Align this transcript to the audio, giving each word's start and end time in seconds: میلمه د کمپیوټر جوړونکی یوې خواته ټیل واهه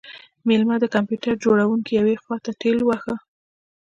میلمه 0.47 0.75
د 0.79 0.85
کمپیوټر 0.95 1.33
جوړونکی 1.43 1.91
یوې 1.99 2.15
خواته 2.23 2.51
ټیل 2.61 2.79
واهه 2.83 3.15